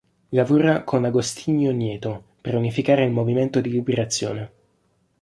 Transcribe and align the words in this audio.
Lavora 0.29 0.83
con 0.83 1.05
Agostinho 1.05 1.71
Neto 1.71 2.23
per 2.41 2.55
unificare 2.55 3.05
il 3.05 3.11
Movimento 3.11 3.61
di 3.61 3.69
liberazione. 3.69 4.51